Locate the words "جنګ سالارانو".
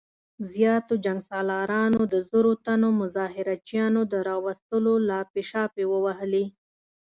1.05-2.01